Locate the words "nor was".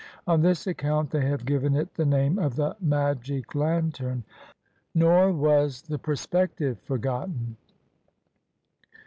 4.95-5.83